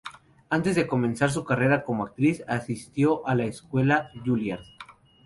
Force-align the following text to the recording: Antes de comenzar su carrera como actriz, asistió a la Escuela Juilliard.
Antes 0.49 0.75
de 0.75 0.87
comenzar 0.87 1.29
su 1.29 1.43
carrera 1.45 1.83
como 1.83 2.03
actriz, 2.05 2.43
asistió 2.47 3.21
a 3.27 3.35
la 3.35 3.43
Escuela 3.45 4.09
Juilliard. 4.25 4.63